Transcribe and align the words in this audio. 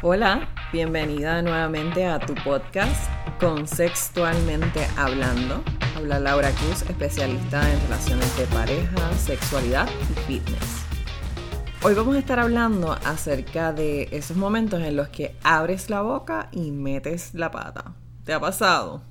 Hola, 0.00 0.48
bienvenida 0.72 1.42
nuevamente 1.42 2.06
a 2.06 2.20
tu 2.20 2.32
podcast 2.44 3.10
Consexualmente 3.40 4.86
Hablando. 4.96 5.64
Habla 5.96 6.20
Laura 6.20 6.52
Cruz, 6.52 6.82
especialista 6.82 7.68
en 7.68 7.80
relaciones 7.80 8.38
de 8.38 8.44
pareja, 8.44 9.12
sexualidad 9.14 9.88
y 9.88 10.20
fitness. 10.20 10.84
Hoy 11.82 11.94
vamos 11.94 12.14
a 12.14 12.20
estar 12.20 12.38
hablando 12.38 12.92
acerca 12.92 13.72
de 13.72 14.08
esos 14.12 14.36
momentos 14.36 14.80
en 14.82 14.94
los 14.94 15.08
que 15.08 15.34
abres 15.42 15.90
la 15.90 16.02
boca 16.02 16.48
y 16.52 16.70
metes 16.70 17.34
la 17.34 17.50
pata. 17.50 17.96
¿Te 18.22 18.32
ha 18.32 18.38
pasado? 18.38 19.02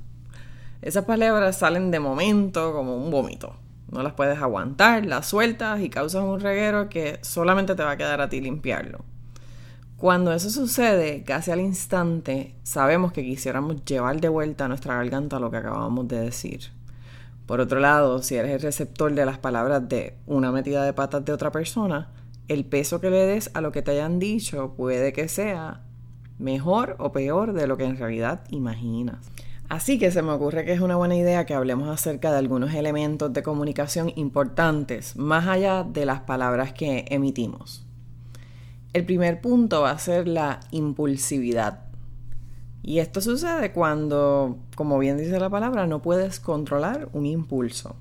Esas 0.81 1.03
palabras 1.03 1.57
salen 1.57 1.91
de 1.91 1.99
momento 1.99 2.71
como 2.71 2.95
un 2.95 3.11
vómito. 3.11 3.57
No 3.91 4.03
las 4.03 4.13
puedes 4.13 4.41
aguantar, 4.41 5.05
las 5.05 5.25
sueltas 5.25 5.81
y 5.81 5.89
causas 5.89 6.23
un 6.23 6.39
reguero 6.39 6.87
que 6.87 7.19
solamente 7.23 7.75
te 7.75 7.83
va 7.83 7.91
a 7.91 7.97
quedar 7.97 8.21
a 8.21 8.29
ti 8.29 8.39
limpiarlo. 8.39 9.03
Cuando 9.97 10.31
eso 10.31 10.51
sucede, 10.51 11.23
casi 11.23 11.49
al 11.49 11.59
instante, 11.59 12.53
sabemos 12.61 13.11
que 13.11 13.23
quisiéramos 13.23 13.83
llevar 13.83 14.21
de 14.21 14.29
vuelta 14.29 14.65
a 14.65 14.67
nuestra 14.67 14.93
garganta 14.93 15.39
lo 15.39 15.49
que 15.49 15.57
acabamos 15.57 16.07
de 16.07 16.19
decir. 16.19 16.71
Por 17.47 17.61
otro 17.61 17.79
lado, 17.79 18.21
si 18.21 18.35
eres 18.35 18.51
el 18.51 18.61
receptor 18.61 19.11
de 19.15 19.25
las 19.25 19.39
palabras 19.39 19.89
de 19.89 20.15
una 20.27 20.51
metida 20.51 20.85
de 20.85 20.93
patas 20.93 21.25
de 21.25 21.33
otra 21.33 21.51
persona, 21.51 22.11
el 22.47 22.63
peso 22.63 23.01
que 23.01 23.09
le 23.09 23.25
des 23.25 23.49
a 23.55 23.61
lo 23.61 23.71
que 23.71 23.81
te 23.81 23.89
hayan 23.89 24.19
dicho 24.19 24.75
puede 24.77 25.13
que 25.13 25.27
sea 25.27 25.81
mejor 26.37 26.95
o 26.99 27.11
peor 27.11 27.53
de 27.53 27.65
lo 27.65 27.75
que 27.77 27.85
en 27.85 27.97
realidad 27.97 28.43
imaginas. 28.51 29.31
Así 29.67 29.97
que 29.97 30.11
se 30.11 30.21
me 30.21 30.31
ocurre 30.31 30.63
que 30.63 30.73
es 30.73 30.79
una 30.79 30.95
buena 30.95 31.15
idea 31.15 31.47
que 31.47 31.55
hablemos 31.55 31.89
acerca 31.89 32.31
de 32.31 32.37
algunos 32.37 32.71
elementos 32.75 33.33
de 33.33 33.41
comunicación 33.41 34.13
importantes, 34.15 35.15
más 35.15 35.47
allá 35.47 35.83
de 35.83 36.05
las 36.05 36.19
palabras 36.19 36.71
que 36.71 37.05
emitimos. 37.09 37.86
El 38.97 39.05
primer 39.05 39.41
punto 39.41 39.81
va 39.81 39.91
a 39.91 39.99
ser 39.99 40.27
la 40.27 40.59
impulsividad. 40.71 41.81
Y 42.81 42.97
esto 42.97 43.21
sucede 43.21 43.71
cuando, 43.71 44.57
como 44.73 44.97
bien 44.97 45.19
dice 45.19 45.39
la 45.39 45.51
palabra, 45.51 45.85
no 45.85 46.01
puedes 46.01 46.39
controlar 46.39 47.07
un 47.13 47.27
impulso. 47.27 47.95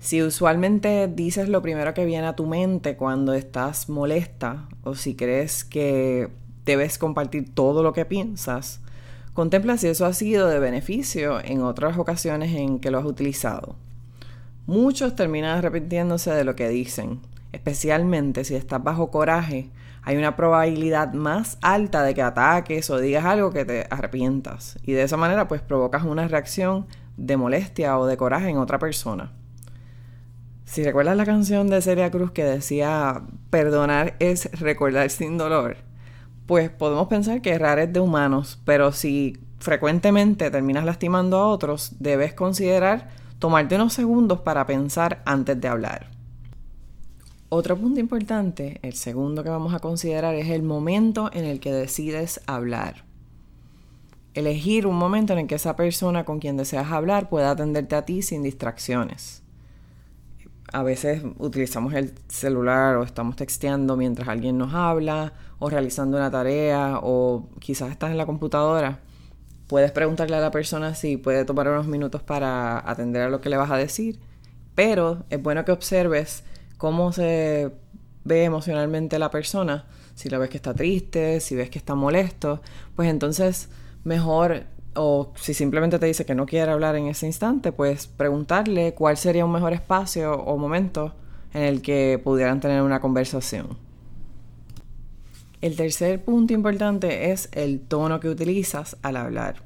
Si 0.00 0.22
usualmente 0.22 1.08
dices 1.08 1.48
lo 1.48 1.62
primero 1.62 1.94
que 1.94 2.04
viene 2.04 2.26
a 2.26 2.36
tu 2.36 2.44
mente 2.44 2.98
cuando 2.98 3.32
estás 3.32 3.88
molesta 3.88 4.68
o 4.82 4.94
si 4.94 5.14
crees 5.14 5.64
que 5.64 6.28
debes 6.66 6.98
compartir 6.98 7.54
todo 7.54 7.82
lo 7.82 7.94
que 7.94 8.04
piensas, 8.04 8.82
contempla 9.32 9.78
si 9.78 9.88
eso 9.88 10.04
ha 10.04 10.12
sido 10.12 10.46
de 10.48 10.58
beneficio 10.58 11.42
en 11.42 11.62
otras 11.62 11.96
ocasiones 11.96 12.54
en 12.54 12.80
que 12.80 12.90
lo 12.90 12.98
has 12.98 13.06
utilizado. 13.06 13.76
Muchos 14.66 15.16
terminan 15.16 15.56
arrepintiéndose 15.56 16.32
de 16.32 16.44
lo 16.44 16.54
que 16.54 16.68
dicen, 16.68 17.20
especialmente 17.52 18.44
si 18.44 18.56
estás 18.56 18.84
bajo 18.84 19.10
coraje 19.10 19.70
hay 20.08 20.16
una 20.16 20.36
probabilidad 20.36 21.12
más 21.12 21.58
alta 21.60 22.02
de 22.02 22.14
que 22.14 22.22
ataques 22.22 22.88
o 22.88 22.98
digas 22.98 23.26
algo 23.26 23.50
que 23.50 23.66
te 23.66 23.86
arrepientas. 23.90 24.78
Y 24.82 24.92
de 24.92 25.02
esa 25.02 25.18
manera 25.18 25.48
pues 25.48 25.60
provocas 25.60 26.02
una 26.04 26.26
reacción 26.26 26.86
de 27.18 27.36
molestia 27.36 27.98
o 27.98 28.06
de 28.06 28.16
coraje 28.16 28.48
en 28.48 28.56
otra 28.56 28.78
persona. 28.78 29.32
Si 30.64 30.82
recuerdas 30.82 31.14
la 31.14 31.26
canción 31.26 31.68
de 31.68 31.82
Celia 31.82 32.10
Cruz 32.10 32.30
que 32.30 32.42
decía 32.42 33.20
perdonar 33.50 34.14
es 34.18 34.50
recordar 34.58 35.10
sin 35.10 35.36
dolor, 35.36 35.76
pues 36.46 36.70
podemos 36.70 37.08
pensar 37.08 37.42
que 37.42 37.50
errar 37.50 37.78
es 37.78 37.92
de 37.92 38.00
humanos, 38.00 38.58
pero 38.64 38.92
si 38.92 39.36
frecuentemente 39.58 40.50
terminas 40.50 40.86
lastimando 40.86 41.36
a 41.36 41.48
otros, 41.48 41.96
debes 41.98 42.32
considerar 42.32 43.10
tomarte 43.38 43.74
unos 43.74 43.92
segundos 43.92 44.40
para 44.40 44.64
pensar 44.64 45.20
antes 45.26 45.60
de 45.60 45.68
hablar. 45.68 46.17
Otro 47.50 47.78
punto 47.78 47.98
importante, 47.98 48.78
el 48.82 48.92
segundo 48.92 49.42
que 49.42 49.48
vamos 49.48 49.72
a 49.72 49.78
considerar, 49.78 50.34
es 50.34 50.48
el 50.48 50.62
momento 50.62 51.30
en 51.32 51.46
el 51.46 51.60
que 51.60 51.72
decides 51.72 52.42
hablar. 52.46 53.04
Elegir 54.34 54.86
un 54.86 54.96
momento 54.96 55.32
en 55.32 55.38
el 55.38 55.46
que 55.46 55.54
esa 55.54 55.74
persona 55.74 56.26
con 56.26 56.40
quien 56.40 56.58
deseas 56.58 56.92
hablar 56.92 57.30
pueda 57.30 57.52
atenderte 57.52 57.96
a 57.96 58.04
ti 58.04 58.20
sin 58.20 58.42
distracciones. 58.42 59.42
A 60.70 60.82
veces 60.82 61.22
utilizamos 61.38 61.94
el 61.94 62.12
celular 62.28 62.96
o 62.96 63.02
estamos 63.02 63.36
texteando 63.36 63.96
mientras 63.96 64.28
alguien 64.28 64.58
nos 64.58 64.74
habla 64.74 65.32
o 65.58 65.70
realizando 65.70 66.18
una 66.18 66.30
tarea 66.30 67.00
o 67.02 67.48
quizás 67.60 67.90
estás 67.90 68.10
en 68.10 68.18
la 68.18 68.26
computadora. 68.26 69.00
Puedes 69.68 69.90
preguntarle 69.92 70.36
a 70.36 70.40
la 70.40 70.50
persona 70.50 70.94
si 70.94 71.16
puede 71.16 71.46
tomar 71.46 71.68
unos 71.68 71.86
minutos 71.86 72.22
para 72.22 72.78
atender 72.78 73.22
a 73.22 73.30
lo 73.30 73.40
que 73.40 73.48
le 73.48 73.56
vas 73.56 73.70
a 73.70 73.78
decir, 73.78 74.20
pero 74.74 75.24
es 75.30 75.42
bueno 75.42 75.64
que 75.64 75.72
observes 75.72 76.44
cómo 76.78 77.12
se 77.12 77.70
ve 78.24 78.44
emocionalmente 78.44 79.18
la 79.18 79.30
persona. 79.30 79.84
Si 80.14 80.30
la 80.30 80.38
ves 80.38 80.50
que 80.50 80.56
está 80.56 80.74
triste, 80.74 81.40
si 81.40 81.54
ves 81.54 81.70
que 81.70 81.78
está 81.78 81.94
molesto, 81.94 82.62
pues 82.96 83.08
entonces 83.08 83.68
mejor, 84.04 84.64
o 84.94 85.32
si 85.36 85.54
simplemente 85.54 85.98
te 85.98 86.06
dice 86.06 86.24
que 86.24 86.34
no 86.34 86.46
quiere 86.46 86.72
hablar 86.72 86.96
en 86.96 87.06
ese 87.06 87.26
instante, 87.26 87.72
pues 87.72 88.06
preguntarle 88.06 88.94
cuál 88.94 89.16
sería 89.16 89.44
un 89.44 89.52
mejor 89.52 89.72
espacio 89.72 90.32
o 90.32 90.56
momento 90.56 91.14
en 91.52 91.62
el 91.62 91.82
que 91.82 92.20
pudieran 92.22 92.60
tener 92.60 92.82
una 92.82 93.00
conversación. 93.00 93.76
El 95.60 95.76
tercer 95.76 96.24
punto 96.24 96.52
importante 96.52 97.32
es 97.32 97.48
el 97.52 97.80
tono 97.80 98.20
que 98.20 98.28
utilizas 98.28 98.96
al 99.02 99.16
hablar. 99.16 99.62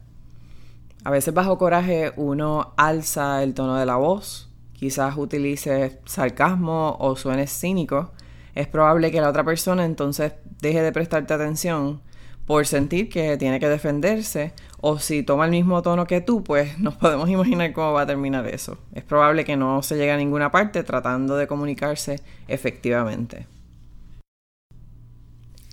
A 1.05 1.11
veces 1.11 1.35
bajo 1.35 1.59
coraje 1.59 2.13
uno 2.17 2.73
alza 2.77 3.43
el 3.43 3.55
tono 3.55 3.77
de 3.77 3.85
la 3.85 3.97
voz 3.97 4.52
quizás 4.83 5.17
utilices 5.17 5.99
sarcasmo 6.07 6.97
o 6.99 7.15
suenes 7.15 7.57
cínico, 7.57 8.11
es 8.53 8.67
probable 8.67 9.13
que 9.13 9.21
la 9.21 9.29
otra 9.29 9.45
persona 9.45 9.85
entonces 9.85 10.33
deje 10.61 10.83
de 10.83 10.91
prestarte 10.91 11.33
atención 11.33 12.01
por 12.47 12.67
sentir 12.67 13.09
que 13.09 13.37
tiene 13.37 13.61
que 13.61 13.69
defenderse 13.69 14.53
o 14.81 14.99
si 14.99 15.23
toma 15.23 15.45
el 15.45 15.53
mismo 15.53 15.83
tono 15.83 16.05
que 16.05 16.21
tú, 16.21 16.43
pues 16.43 16.79
nos 16.81 16.97
podemos 16.97 17.29
imaginar 17.29 17.73
cómo 17.73 17.93
va 17.93 18.01
a 18.01 18.07
terminar 18.07 18.45
eso. 18.49 18.77
Es 18.93 19.05
probable 19.05 19.45
que 19.45 19.57
no 19.57 19.85
se 19.85 19.95
llegue 19.95 20.11
a 20.11 20.17
ninguna 20.17 20.51
parte 20.51 20.83
tratando 20.83 21.37
de 21.37 21.47
comunicarse 21.47 22.19
efectivamente. 22.49 23.47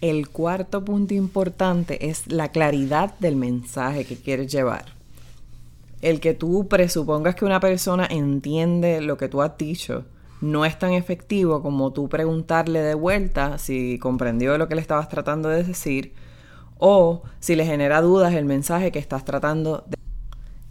El 0.02 0.30
cuarto 0.30 0.86
punto 0.86 1.16
importante 1.16 2.12
es 2.12 2.32
la 2.32 2.50
claridad 2.50 3.18
del 3.18 3.38
mensaje 3.38 4.06
que 4.06 4.18
quieres 4.18 4.52
llevar 4.52 4.99
el 6.02 6.20
que 6.20 6.34
tú 6.34 6.68
presupongas 6.68 7.36
que 7.36 7.46
una 7.46 7.60
persona 7.60 8.08
entiende 8.10 9.02
lo 9.02 9.18
que 9.18 9.28
tú 9.28 9.42
has 9.42 9.58
dicho 9.58 10.06
no 10.42 10.66
es 10.66 10.80
tan 10.80 10.94
efectivo 10.94 11.62
como 11.62 11.92
tú 11.92 12.08
preguntarle 12.08 12.82
de 12.82 12.94
vuelta 12.94 13.58
si 13.58 14.00
comprendió 14.00 14.58
lo 14.58 14.68
que 14.68 14.76
le 14.76 14.82
estabas 14.82 15.10
tratando 15.10 15.50
de 15.50 15.64
decir 15.64 16.14
o 16.78 17.24
si 17.40 17.56
le 17.56 17.66
genera 17.66 18.02
dudas 18.02 18.34
el 18.34 18.46
mensaje 18.46 18.92
que 18.92 19.00
estás 19.00 19.26
tratando 19.26 19.84
de... 19.88 19.98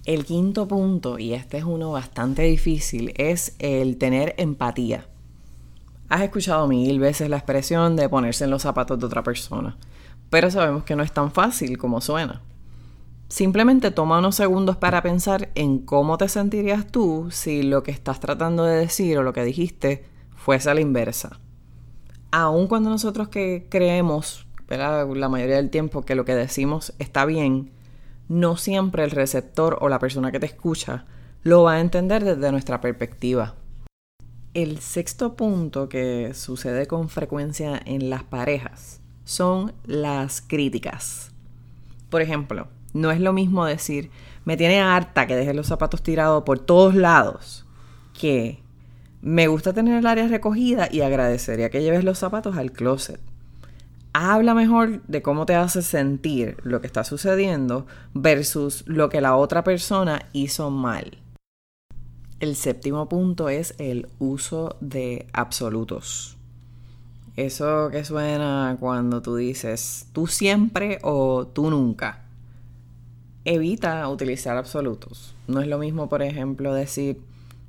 El 0.06 0.24
quinto 0.24 0.66
punto, 0.66 1.18
y 1.18 1.34
este 1.34 1.58
es 1.58 1.64
uno 1.64 1.92
bastante 1.92 2.40
difícil, 2.42 3.12
es 3.18 3.54
el 3.58 3.98
tener 3.98 4.34
empatía. 4.38 5.06
Has 6.08 6.22
escuchado 6.22 6.66
mil 6.66 6.98
veces 6.98 7.28
la 7.28 7.36
expresión 7.36 7.94
de 7.94 8.08
ponerse 8.08 8.44
en 8.44 8.50
los 8.50 8.62
zapatos 8.62 8.98
de 8.98 9.04
otra 9.04 9.22
persona, 9.22 9.76
pero 10.30 10.50
sabemos 10.50 10.84
que 10.84 10.96
no 10.96 11.02
es 11.02 11.12
tan 11.12 11.30
fácil 11.30 11.76
como 11.76 12.00
suena. 12.00 12.40
Simplemente 13.28 13.90
toma 13.90 14.20
unos 14.20 14.36
segundos 14.36 14.78
para 14.78 15.02
pensar 15.02 15.50
en 15.54 15.80
cómo 15.80 16.16
te 16.16 16.28
sentirías 16.28 16.86
tú 16.86 17.28
si 17.30 17.62
lo 17.62 17.82
que 17.82 17.90
estás 17.90 18.20
tratando 18.20 18.64
de 18.64 18.78
decir 18.78 19.18
o 19.18 19.22
lo 19.22 19.34
que 19.34 19.44
dijiste 19.44 20.06
fuese 20.34 20.70
a 20.70 20.74
la 20.74 20.80
inversa. 20.80 21.38
Aun 22.30 22.68
cuando 22.68 22.88
nosotros 22.88 23.28
que 23.28 23.66
creemos, 23.68 24.46
la 24.68 25.28
mayoría 25.28 25.56
del 25.56 25.68
tiempo, 25.68 26.02
que 26.02 26.14
lo 26.14 26.24
que 26.24 26.34
decimos 26.34 26.94
está 26.98 27.26
bien, 27.26 27.70
no 28.28 28.56
siempre 28.56 29.04
el 29.04 29.10
receptor 29.10 29.76
o 29.82 29.90
la 29.90 29.98
persona 29.98 30.32
que 30.32 30.40
te 30.40 30.46
escucha 30.46 31.04
lo 31.42 31.64
va 31.64 31.74
a 31.74 31.80
entender 31.80 32.24
desde 32.24 32.50
nuestra 32.50 32.80
perspectiva. 32.80 33.56
El 34.54 34.78
sexto 34.78 35.36
punto 35.36 35.90
que 35.90 36.32
sucede 36.32 36.86
con 36.86 37.10
frecuencia 37.10 37.80
en 37.84 38.08
las 38.08 38.24
parejas 38.24 39.00
son 39.24 39.74
las 39.84 40.40
críticas. 40.40 41.32
Por 42.08 42.22
ejemplo, 42.22 42.68
no 42.98 43.10
es 43.10 43.20
lo 43.20 43.32
mismo 43.32 43.64
decir, 43.64 44.10
me 44.44 44.56
tiene 44.56 44.80
harta 44.80 45.26
que 45.26 45.36
dejes 45.36 45.54
los 45.54 45.66
zapatos 45.66 46.02
tirados 46.02 46.42
por 46.42 46.58
todos 46.58 46.94
lados, 46.94 47.66
que 48.18 48.60
me 49.20 49.46
gusta 49.46 49.72
tener 49.72 49.98
el 49.98 50.06
área 50.06 50.26
recogida 50.28 50.88
y 50.90 51.00
agradecería 51.00 51.70
que 51.70 51.82
lleves 51.82 52.04
los 52.04 52.18
zapatos 52.18 52.56
al 52.56 52.72
closet. 52.72 53.20
Habla 54.12 54.54
mejor 54.54 55.02
de 55.06 55.22
cómo 55.22 55.46
te 55.46 55.54
hace 55.54 55.82
sentir 55.82 56.56
lo 56.62 56.80
que 56.80 56.86
está 56.86 57.04
sucediendo 57.04 57.86
versus 58.14 58.84
lo 58.86 59.08
que 59.08 59.20
la 59.20 59.36
otra 59.36 59.62
persona 59.64 60.28
hizo 60.32 60.70
mal. 60.70 61.18
El 62.40 62.56
séptimo 62.56 63.08
punto 63.08 63.48
es 63.48 63.74
el 63.78 64.08
uso 64.18 64.76
de 64.80 65.26
absolutos. 65.32 66.36
Eso 67.36 67.90
que 67.90 68.04
suena 68.04 68.76
cuando 68.80 69.22
tú 69.22 69.36
dices 69.36 70.06
tú 70.12 70.26
siempre 70.26 70.98
o 71.02 71.46
tú 71.46 71.70
nunca 71.70 72.27
evita 73.44 74.08
utilizar 74.08 74.56
absolutos. 74.56 75.34
No 75.46 75.60
es 75.60 75.66
lo 75.66 75.78
mismo, 75.78 76.08
por 76.08 76.22
ejemplo, 76.22 76.74
decir, 76.74 77.20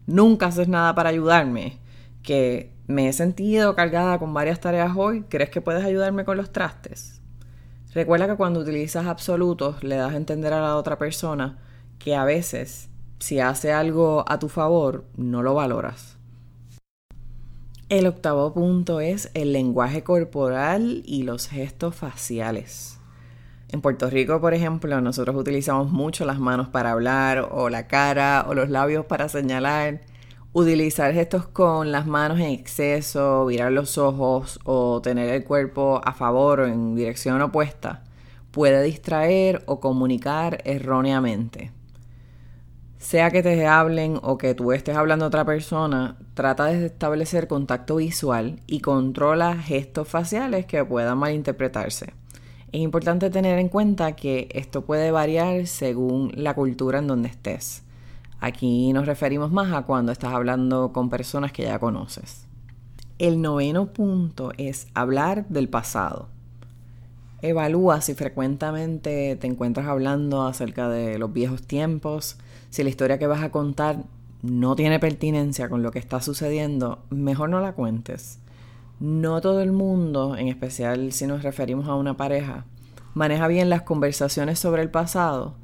nunca 0.07 0.48
haces 0.48 0.68
nada 0.68 0.95
para 0.95 1.10
ayudarme, 1.10 1.77
que 2.24 2.71
me 2.88 3.07
he 3.07 3.13
sentido 3.13 3.75
cargada 3.75 4.19
con 4.19 4.33
varias 4.33 4.60
tareas 4.60 4.94
hoy, 4.95 5.24
¿crees 5.30 5.50
que 5.50 5.62
puedes 5.62 5.83
ayudarme 5.83 6.25
con 6.25 6.38
los 6.38 6.51
trastes? 6.51 7.21
Recuerda 7.94 8.27
que 8.27 8.36
cuando 8.36 8.60
utilizas 8.60 9.07
absolutos 9.07 9.83
le 9.83 9.95
das 9.95 10.13
a 10.13 10.18
entender 10.18 10.54
a 10.54 10.62
la 10.62 10.75
otra 10.75 10.98
persona 10.98 11.57
que 11.98 12.15
a 12.15 12.24
veces 12.24 12.89
si 13.19 13.39
hace 13.39 13.72
algo 13.74 14.25
a 14.27 14.39
tu 14.39 14.48
favor 14.48 15.06
no 15.18 15.44
lo 15.44 15.56
valoras. 15.56 16.18
El 17.89 18.06
octavo 18.06 18.54
punto 18.54 19.00
es 19.00 19.31
el 19.33 19.54
lenguaje 19.54 20.04
corporal 20.04 21.01
y 21.06 21.24
los 21.24 21.48
gestos 21.48 21.95
faciales. 21.95 22.99
En 23.71 23.81
Puerto 23.81 24.10
Rico, 24.10 24.42
por 24.42 24.54
ejemplo, 24.56 25.00
nosotros 25.00 25.36
utilizamos 25.36 25.92
mucho 25.92 26.25
las 26.25 26.39
manos 26.39 26.69
para 26.69 26.92
hablar 26.92 27.50
o 27.51 27.69
la 27.69 27.88
cara 27.88 28.45
o 28.48 28.56
los 28.56 28.69
labios 28.69 29.06
para 29.06 29.30
señalar. 29.30 30.01
Utilizar 30.54 31.13
gestos 31.13 31.48
con 31.48 31.92
las 31.92 32.07
manos 32.07 32.39
en 32.39 32.48
exceso, 32.48 33.45
virar 33.45 33.71
los 33.71 34.00
ojos 34.00 34.60
o 34.63 35.01
tener 35.01 35.30
el 35.30 35.44
cuerpo 35.44 36.01
a 36.04 36.13
favor 36.13 36.62
o 36.62 36.68
en 36.68 36.95
dirección 36.95 37.39
opuesta 37.42 38.04
puede 38.51 38.81
distraer 38.81 39.63
o 39.68 39.80
comunicar 39.80 40.62
erróneamente. 40.65 41.72
Sea 42.98 43.31
que 43.31 43.44
te 43.44 43.65
hablen 43.68 44.19
o 44.24 44.38
que 44.38 44.56
tú 44.56 44.72
estés 44.74 44.98
hablando 44.98 45.25
a 45.25 45.27
otra 45.30 45.45
persona, 45.45 46.18
trata 46.33 46.65
de 46.65 46.88
establecer 46.88 47.48
contacto 47.48 47.98
visual 47.98 48.60
y 48.68 48.81
controla 48.81 49.56
gestos 49.56 50.07
faciales 50.07 50.65
que 50.65 50.83
puedan 50.83 51.18
malinterpretarse. 51.19 52.19
Es 52.71 52.81
importante 52.81 53.31
tener 53.31 53.57
en 53.57 53.68
cuenta 53.68 54.16
que 54.16 54.48
esto 54.54 54.86
puede 54.86 55.10
variar 55.10 55.66
según 55.66 56.31
la 56.36 56.54
cultura 56.54 57.00
en 57.00 57.07
donde 57.07 57.30
estés. 57.30 57.81
Aquí 58.39 58.94
nos 58.94 59.07
referimos 59.07 59.51
más 59.51 59.74
a 59.74 59.81
cuando 59.83 60.12
estás 60.12 60.33
hablando 60.33 60.94
con 60.94 61.10
personas 61.10 61.51
que 61.51 61.63
ya 61.63 61.80
conoces. 61.80 62.45
El 63.18 63.42
noveno 63.42 63.88
punto 63.88 64.51
es 64.57 64.88
hablar 64.94 65.48
del 65.50 65.68
pasado. 65.68 66.27
Evalúa 67.42 68.01
si 68.01 68.13
frecuentemente 68.13 69.36
te 69.36 69.48
encuentras 69.48 69.88
hablando 69.88 70.44
acerca 70.44 70.89
de 70.89 71.18
los 71.18 71.33
viejos 71.33 71.63
tiempos, 71.63 72.38
si 72.69 72.83
la 72.83 72.89
historia 72.89 73.18
que 73.18 73.27
vas 73.27 73.42
a 73.42 73.51
contar 73.51 74.04
no 74.44 74.75
tiene 74.75 75.00
pertinencia 75.00 75.69
con 75.69 75.81
lo 75.81 75.92
que 75.92 76.00
está 76.00 76.22
sucediendo, 76.22 77.00
mejor 77.10 77.50
no 77.50 77.62
la 77.62 77.74
cuentes. 77.74 78.39
No 79.00 79.40
todo 79.40 79.62
el 79.62 79.72
mundo, 79.72 80.36
en 80.36 80.50
especial 80.50 81.13
si 81.13 81.25
nos 81.25 81.44
referimos 81.44 81.88
a 81.88 81.96
una 81.96 82.18
pareja, 82.18 82.66
maneja 83.13 83.48
bien 83.48 83.69
las 83.69 83.84
conversaciones 83.84 84.60
sobre 84.60 84.81
el 84.81 84.90
pasado 84.90 85.56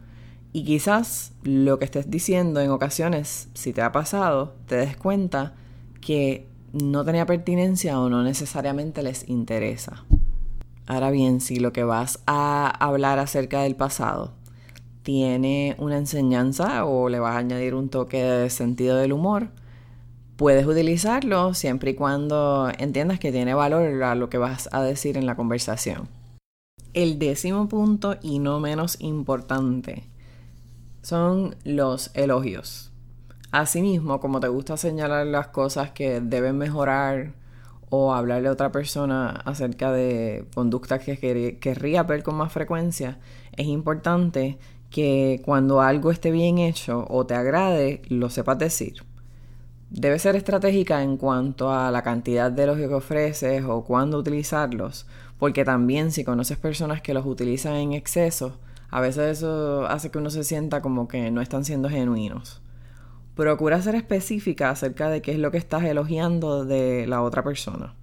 y 0.54 0.64
quizás 0.64 1.34
lo 1.44 1.78
que 1.78 1.84
estés 1.84 2.10
diciendo 2.10 2.62
en 2.62 2.72
ocasiones, 2.72 3.50
si 3.54 3.74
te 3.74 3.82
ha 3.82 3.92
pasado, 3.92 4.56
te 4.68 4.78
des 4.78 4.96
cuenta 4.96 5.54
que 6.00 6.48
no 6.72 7.04
tenía 7.04 7.26
pertinencia 7.26 8.00
o 8.00 8.08
no 8.08 8.24
necesariamente 8.24 9.04
les 9.04 9.28
interesa. 9.28 10.06
Ahora 10.88 11.12
bien, 11.12 11.42
si 11.42 11.60
lo 11.60 11.74
que 11.74 11.84
vas 11.84 12.22
a 12.28 12.70
hablar 12.70 13.20
acerca 13.20 13.64
del 13.64 13.76
pasado 13.76 14.32
tiene 15.04 15.76
una 15.78 15.98
enseñanza 15.98 16.86
o 16.86 17.10
le 17.10 17.20
vas 17.20 17.36
a 17.36 17.40
añadir 17.40 17.76
un 17.76 17.90
toque 17.90 18.24
de 18.24 18.50
sentido 18.50 18.96
del 18.96 19.12
humor, 19.12 19.50
puedes 20.38 20.66
utilizarlo 20.66 21.54
siempre 21.54 21.92
y 21.92 21.96
cuando 21.96 22.72
entiendas 22.78 23.20
que 23.20 23.32
tiene 23.32 23.54
valor 23.54 24.04
a 24.04 24.16
lo 24.16 24.30
que 24.30 24.38
vas 24.38 24.70
a 24.72 24.82
decir 24.82 25.18
en 25.18 25.26
la 25.26 25.36
conversación. 25.36 26.08
El 26.94 27.20
décimo 27.20 27.68
punto 27.68 28.18
y 28.22 28.40
no 28.40 28.60
menos 28.60 28.98
importante 29.02 30.04
son 31.02 31.56
los 31.64 32.12
elogios. 32.16 32.92
Asimismo, 33.52 34.20
como 34.20 34.40
te 34.40 34.48
gusta 34.48 34.76
señalar 34.76 35.28
las 35.28 35.48
cosas 35.48 35.92
que 35.92 36.20
deben 36.20 36.58
mejorar 36.58 37.34
o 37.90 38.14
hablarle 38.14 38.50
a 38.50 38.52
otra 38.52 38.72
persona 38.72 39.30
acerca 39.30 39.92
de 39.92 40.46
conductas 40.54 41.04
que 41.04 41.58
querría 41.60 42.04
ver 42.04 42.24
con 42.24 42.36
más 42.36 42.52
frecuencia, 42.52 43.20
es 43.56 43.68
importante 43.68 44.58
que 44.90 45.42
cuando 45.46 45.82
algo 45.82 46.12
esté 46.12 46.32
bien 46.32 46.58
hecho 46.58 47.06
o 47.10 47.26
te 47.26 47.36
agrade, 47.36 48.02
lo 48.10 48.30
sepas 48.30 48.58
decir. 48.58 49.04
Debe 49.98 50.20
ser 50.20 50.36
estratégica 50.36 51.04
en 51.04 51.16
cuanto 51.16 51.72
a 51.72 51.90
la 51.90 52.02
cantidad 52.02 52.52
de 52.52 52.68
los 52.68 52.76
que 52.76 52.94
ofreces 52.94 53.64
o 53.64 53.86
cuándo 53.86 54.18
utilizarlos, 54.18 55.06
porque 55.40 55.64
también 55.64 56.12
si 56.12 56.26
conoces 56.26 56.58
personas 56.58 57.02
que 57.02 57.14
los 57.14 57.26
utilizan 57.26 57.76
en 57.76 57.94
exceso, 57.94 58.58
a 58.90 59.00
veces 59.00 59.38
eso 59.38 59.88
hace 59.88 60.12
que 60.12 60.18
uno 60.18 60.30
se 60.30 60.44
sienta 60.44 60.82
como 60.82 61.08
que 61.08 61.32
no 61.32 61.40
están 61.40 61.64
siendo 61.64 61.88
genuinos. 61.88 62.62
Procura 63.36 63.82
ser 63.82 63.96
específica 63.96 64.70
acerca 64.70 65.08
de 65.08 65.22
qué 65.22 65.32
es 65.32 65.40
lo 65.40 65.50
que 65.50 65.58
estás 65.58 65.86
elogiando 65.86 66.66
de 66.66 67.08
la 67.08 67.22
otra 67.22 67.42
persona. 67.42 67.94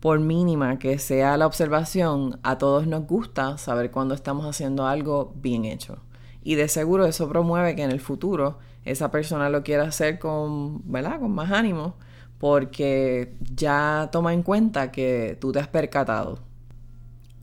Por 0.00 0.20
mínima 0.20 0.78
que 0.78 0.98
sea 0.98 1.38
la 1.38 1.46
observación, 1.46 2.38
a 2.42 2.58
todos 2.58 2.86
nos 2.86 3.06
gusta 3.06 3.56
saber 3.56 3.90
cuando 3.90 4.14
estamos 4.14 4.44
haciendo 4.44 4.86
algo 4.86 5.32
bien 5.36 5.64
hecho. 5.64 5.96
Y 6.42 6.56
de 6.56 6.68
seguro 6.68 7.06
eso 7.06 7.30
promueve 7.30 7.74
que 7.76 7.82
en 7.82 7.92
el 7.92 8.00
futuro 8.00 8.58
esa 8.84 9.10
persona 9.10 9.48
lo 9.48 9.62
quiera 9.62 9.84
hacer 9.84 10.18
con, 10.18 10.90
¿verdad? 10.90 11.20
con 11.20 11.32
más 11.32 11.52
ánimo, 11.52 11.96
porque 12.38 13.36
ya 13.54 14.08
toma 14.12 14.32
en 14.34 14.42
cuenta 14.42 14.92
que 14.92 15.38
tú 15.40 15.52
te 15.52 15.60
has 15.60 15.68
percatado. 15.68 16.40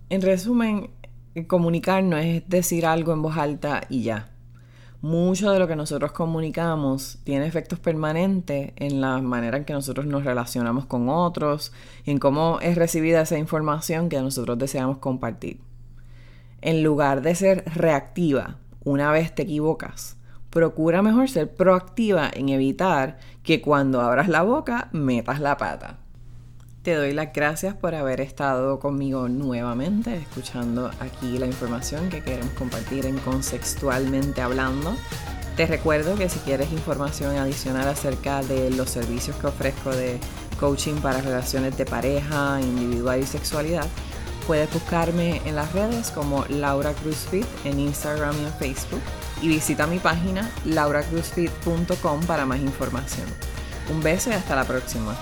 En 0.09 0.21
resumen, 0.21 0.91
comunicar 1.47 2.03
no 2.03 2.17
es 2.17 2.47
decir 2.49 2.85
algo 2.85 3.13
en 3.13 3.21
voz 3.21 3.37
alta 3.37 3.81
y 3.89 4.03
ya 4.03 4.31
mucho 5.01 5.51
de 5.51 5.57
lo 5.57 5.67
que 5.67 5.75
nosotros 5.75 6.11
comunicamos 6.11 7.17
tiene 7.23 7.47
efectos 7.47 7.79
permanentes 7.79 8.71
en 8.75 9.01
la 9.01 9.19
manera 9.19 9.57
en 9.57 9.65
que 9.65 9.73
nosotros 9.73 10.05
nos 10.05 10.23
relacionamos 10.23 10.85
con 10.85 11.09
otros, 11.09 11.73
en 12.05 12.19
cómo 12.19 12.59
es 12.61 12.75
recibida 12.75 13.21
esa 13.21 13.39
información 13.39 14.09
que 14.09 14.21
nosotros 14.21 14.59
deseamos 14.59 14.99
compartir. 14.99 15.59
En 16.61 16.83
lugar 16.83 17.23
de 17.23 17.33
ser 17.33 17.63
reactiva 17.73 18.57
una 18.83 19.11
vez 19.11 19.33
te 19.33 19.41
equivocas, 19.41 20.17
procura 20.51 21.01
mejor 21.01 21.29
ser 21.29 21.49
proactiva 21.49 22.29
en 22.31 22.49
evitar 22.49 23.17
que 23.41 23.61
cuando 23.61 24.01
abras 24.01 24.27
la 24.27 24.43
boca 24.43 24.89
metas 24.91 25.39
la 25.39 25.57
pata. 25.57 25.97
Te 26.83 26.95
doy 26.95 27.13
las 27.13 27.31
gracias 27.31 27.75
por 27.75 27.95
haber 27.95 28.21
estado 28.21 28.79
conmigo 28.79 29.29
nuevamente, 29.29 30.15
escuchando 30.15 30.89
aquí 30.99 31.37
la 31.37 31.45
información 31.45 32.09
que 32.09 32.23
queremos 32.23 32.53
compartir 32.53 33.05
en 33.05 33.17
Consextualmente 33.19 34.41
Hablando. 34.41 34.95
Te 35.55 35.67
recuerdo 35.67 36.15
que 36.15 36.27
si 36.27 36.39
quieres 36.39 36.71
información 36.71 37.37
adicional 37.37 37.87
acerca 37.87 38.41
de 38.41 38.71
los 38.71 38.89
servicios 38.89 39.35
que 39.37 39.47
ofrezco 39.47 39.91
de 39.91 40.19
coaching 40.59 40.95
para 40.95 41.21
relaciones 41.21 41.77
de 41.77 41.85
pareja, 41.85 42.59
individual 42.61 43.19
y 43.19 43.27
sexualidad, 43.27 43.85
puedes 44.47 44.73
buscarme 44.73 45.39
en 45.45 45.55
las 45.55 45.71
redes 45.73 46.09
como 46.09 46.45
Laura 46.49 46.93
Cruz 46.93 47.27
Fit 47.29 47.45
en 47.63 47.79
Instagram 47.79 48.35
y 48.41 48.45
en 48.45 48.53
Facebook 48.53 49.01
y 49.41 49.47
visita 49.47 49.87
mi 49.87 49.99
página 49.99 50.49
lauracruzfit.com 50.65 52.21
para 52.25 52.45
más 52.45 52.59
información. 52.59 53.27
Un 53.89 54.01
beso 54.01 54.29
y 54.29 54.33
hasta 54.33 54.55
la 54.55 54.63
próxima. 54.63 55.17